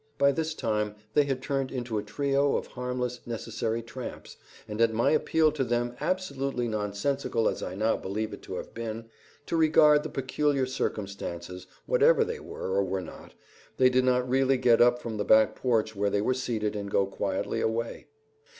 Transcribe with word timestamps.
By 0.17 0.31
this 0.31 0.55
time 0.55 0.95
they 1.13 1.25
had 1.25 1.43
turned 1.43 1.71
into 1.71 1.99
a 1.99 2.03
trio 2.03 2.55
of 2.57 2.65
harmless, 2.65 3.19
necessary 3.27 3.83
tramps, 3.83 4.35
and 4.67 4.81
at 4.81 4.91
my 4.95 5.11
appeal 5.11 5.51
to 5.51 5.63
them 5.63 5.95
absolutely 6.01 6.67
nonsensical 6.67 7.47
as 7.47 7.61
I 7.61 7.75
now 7.75 7.97
believe 7.97 8.33
it 8.33 8.41
to 8.41 8.55
have 8.55 8.73
been, 8.73 9.11
to 9.45 9.55
regard 9.55 10.01
the 10.01 10.09
peculiar 10.09 10.65
circumstances, 10.65 11.67
whatever 11.85 12.23
they 12.23 12.39
were 12.39 12.71
or 12.73 12.83
were 12.83 12.99
not, 13.01 13.35
they 13.77 13.91
did 13.91 14.05
really 14.07 14.57
get 14.57 14.81
up 14.81 14.97
from 14.99 15.17
the 15.17 15.23
back 15.23 15.55
porch 15.55 15.95
where 15.95 16.09
they 16.09 16.19
were 16.21 16.33
seated 16.33 16.75
and 16.75 16.89
go 16.89 17.05
quietly 17.05 17.61
away. 17.61 18.07